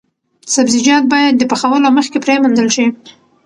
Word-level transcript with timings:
سبزیجات 0.53 1.03
باید 1.13 1.33
د 1.37 1.43
پخولو 1.51 1.87
مخکې 1.97 2.17
پریمنځل 2.25 2.67
شي. 2.75 2.85